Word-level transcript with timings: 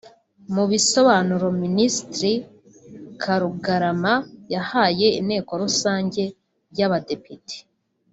Mu 0.53 0.63
bisobanuro 0.71 1.45
Minisitire 1.61 2.33
Karugarama 3.21 4.13
yahaye 4.53 5.07
inteko 5.19 5.51
rusange 5.63 6.21
y’abadepite 6.77 7.55